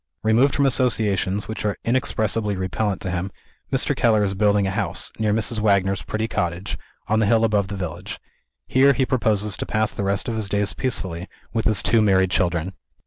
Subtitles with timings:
[0.23, 3.31] Removed from associations which are inexpressibly repellent to him,
[3.71, 3.95] Mr.
[3.95, 5.59] Keller is building a house, near Mrs.
[5.59, 6.75] Wagner's pretty cottage,
[7.07, 8.19] on the hill above the village.
[8.65, 12.31] Here he proposes to pass the rest of his days peacefully, with his two married
[12.31, 12.73] children.